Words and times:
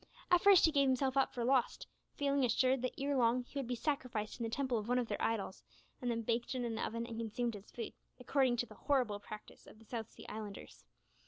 At 0.31 0.41
first 0.41 0.65
he 0.65 0.71
gave 0.71 0.87
himself 0.87 1.15
up 1.15 1.31
for 1.31 1.45
lost, 1.45 1.85
feeling 2.15 2.43
assured 2.43 2.81
that 2.81 2.99
ere 2.99 3.15
long 3.15 3.43
he 3.43 3.59
would 3.59 3.67
be 3.67 3.75
sacrificed 3.75 4.39
in 4.39 4.43
the 4.43 4.49
temple 4.49 4.79
of 4.79 4.87
one 4.87 4.97
of 4.97 5.07
their 5.07 5.21
idols, 5.21 5.61
and 6.01 6.09
then 6.09 6.23
baked 6.23 6.55
in 6.55 6.65
an 6.65 6.79
oven 6.79 7.05
and 7.05 7.19
consumed 7.19 7.55
as 7.55 7.69
food, 7.69 7.93
according 8.19 8.57
to 8.57 8.65
the 8.65 8.73
horrible 8.73 9.19
practice 9.19 9.67
of 9.67 9.77
the 9.77 9.85
South 9.85 10.09
Sea 10.09 10.25
Islanders. 10.27 10.85